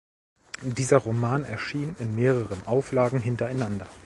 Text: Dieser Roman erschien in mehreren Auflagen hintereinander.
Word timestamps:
Dieser 0.63 0.97
Roman 0.97 1.45
erschien 1.45 1.95
in 1.99 2.15
mehreren 2.15 2.65
Auflagen 2.65 3.19
hintereinander. 3.19 3.85